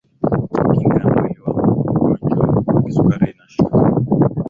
[0.73, 3.77] kinga ya mwili wa mgonjwa wa kisukari inashuka